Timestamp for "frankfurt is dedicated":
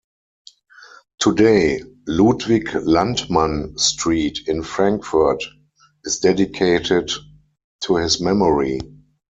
4.63-7.11